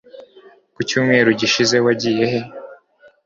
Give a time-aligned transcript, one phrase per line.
[0.73, 2.39] ku cyumweru gishize wagiye he